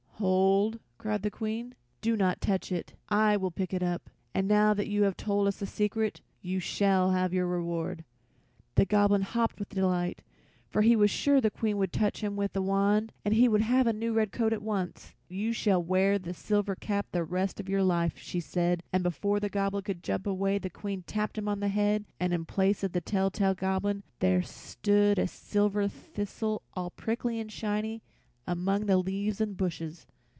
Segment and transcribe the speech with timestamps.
[0.21, 2.93] "Hold!" cried the Queen; "do not touch it.
[3.09, 6.59] I will pick it up, and now that you have told us the secret you
[6.59, 8.03] shall have your reward."
[8.75, 10.21] The Goblin hopped with delight,
[10.69, 13.61] for he was sure the Queen would touch him with the wand and he would
[13.61, 15.15] have a new red coat at once.
[15.27, 19.39] "You shall wear the silver cap the rest of your life," she said, and before
[19.39, 22.83] the Goblin could jump away the Queen tapped him on the head, and in place
[22.83, 28.01] of the tell tale Goblin there stood a silver thistle, all prickly and shining
[28.47, 30.05] among the leaves and bushes.